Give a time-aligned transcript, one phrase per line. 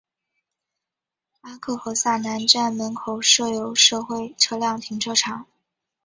[1.41, 5.45] 阿克和瑟南站门口设有社会车辆停车场。